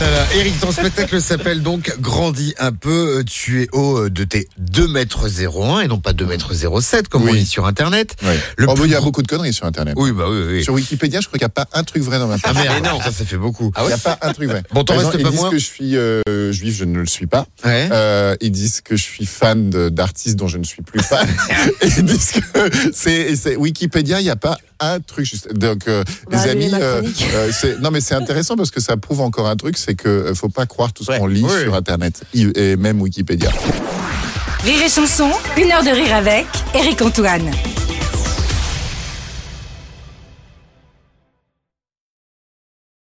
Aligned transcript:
Voilà, 0.00 0.26
Eric, 0.36 0.60
ton 0.60 0.70
spectacle 0.70 1.20
s'appelle 1.20 1.60
donc 1.60 1.92
Grandis 2.00 2.54
un 2.60 2.70
peu. 2.70 3.24
Tu 3.26 3.62
es 3.64 3.68
haut 3.72 3.96
euh, 4.04 4.10
de 4.10 4.22
tes 4.22 4.48
2 4.58 4.86
mètres 4.86 5.26
01 5.28 5.80
et 5.80 5.88
non 5.88 5.98
pas 5.98 6.12
2 6.12 6.24
mètres 6.24 6.52
07 6.54 7.08
comme 7.08 7.22
on 7.22 7.32
Oui. 7.32 7.40
dit 7.40 7.46
sur 7.46 7.66
Internet. 7.66 8.14
Ouais. 8.22 8.38
Le 8.56 8.66
Oh, 8.68 8.74
plus 8.74 8.84
il 8.84 8.92
y 8.92 8.94
a 8.94 9.00
beaucoup 9.00 9.22
de 9.22 9.26
conneries 9.26 9.52
sur 9.52 9.66
Internet. 9.66 9.94
Oui, 9.98 10.12
bah 10.12 10.26
oui, 10.30 10.40
oui. 10.48 10.62
Sur 10.64 10.74
Wikipédia, 10.74 11.20
je 11.20 11.26
crois 11.26 11.38
qu'il 11.38 11.44
n'y 11.46 11.50
a 11.50 11.64
pas 11.64 11.66
un 11.72 11.82
truc 11.82 12.02
vrai 12.04 12.20
dans 12.20 12.28
ma 12.28 12.36
Ah 12.44 12.54
page. 12.54 12.62
merde, 12.62 12.84
non, 12.84 13.00
ça, 13.00 13.10
ça 13.10 13.24
fait 13.24 13.36
beaucoup. 13.38 13.72
Il 13.76 13.86
n'y 13.88 13.92
a 13.92 13.98
pas 13.98 14.16
un 14.22 14.32
truc 14.32 14.48
vrai. 14.48 14.62
Bon, 14.72 14.84
t'en 14.84 14.96
restes 14.96 15.10
pas 15.12 15.18
ils 15.18 15.24
disent 15.30 15.40
moins. 15.40 15.50
que 15.50 15.58
je 15.58 15.64
suis 15.64 15.96
euh, 15.96 16.22
juif, 16.52 16.76
je 16.76 16.84
ne 16.84 16.96
le 17.00 17.06
suis 17.06 17.26
pas. 17.26 17.46
Ouais. 17.64 17.88
Euh, 17.90 18.36
ils 18.40 18.52
disent 18.52 18.80
que 18.82 18.96
je 18.96 19.02
suis 19.02 19.26
fan 19.26 19.68
d'artistes 19.70 20.36
dont 20.36 20.46
je 20.48 20.58
ne 20.58 20.64
suis 20.64 20.82
plus 20.82 21.00
fan. 21.02 21.26
ils 21.82 22.04
disent 22.04 22.32
que 22.32 22.70
c'est 22.92 23.56
Wikipédia, 23.56 24.20
il 24.20 24.24
n'y 24.24 24.30
a 24.30 24.36
pas 24.36 24.58
un 24.80 25.00
truc 25.00 25.26
juste. 25.26 25.52
Donc, 25.54 25.88
euh, 25.88 26.04
Bah, 26.30 26.44
les 26.44 26.50
amis, 26.52 26.70
euh, 26.72 27.02
euh, 27.34 27.76
non 27.80 27.90
mais 27.90 28.00
c'est 28.00 28.14
intéressant 28.14 28.54
parce 28.54 28.70
que 28.70 28.80
ça 28.80 28.96
prouve 28.96 29.20
encore 29.22 29.48
un 29.48 29.56
truc, 29.56 29.76
c'est 29.88 29.94
que 29.94 30.08
euh, 30.08 30.34
faut 30.34 30.48
pas 30.50 30.66
croire 30.66 30.92
tout 30.92 31.02
ce 31.02 31.10
Ouais. 31.12 31.18
qu'on 31.18 31.26
lit 31.26 31.42
Oui. 31.44 31.62
sur 31.62 31.74
Internet 31.74 32.22
et 32.34 32.76
même 32.76 33.00
Wikipédia. 33.00 33.50
Rire 34.64 34.82
et 34.84 34.88
chanson, 34.90 35.30
une 35.56 35.72
heure 35.72 35.82
de 35.84 35.90
rire 35.90 36.14
avec 36.14 36.46
Eric 36.74 37.00
Antoine. 37.00 37.50